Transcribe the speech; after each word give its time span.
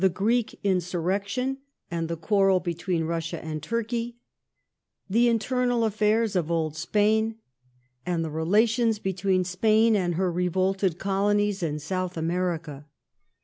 Gi:eek 0.01 0.59
insurrection 0.63 1.57
p^^i^J 1.57 1.57
y" 1.57 1.61
and 1.91 2.07
the 2.09 2.17
quarrel 2.17 2.59
between 2.59 3.03
Russia 3.03 3.39
and 3.45 3.61
Turkey; 3.61 4.17
the 5.07 5.27
internal 5.29 5.83
affairs 5.85 6.35
of 6.35 6.49
old 6.49 6.75
Spain; 6.75 7.35
and 8.03 8.25
the 8.25 8.31
relations 8.31 8.97
between 8.97 9.43
Spain 9.43 9.95
and 9.95 10.15
her 10.15 10.31
revolted 10.31 10.93
j\ 10.93 10.97
Colonies 10.97 11.61
in 11.61 11.77
South 11.77 12.17
America. 12.17 12.87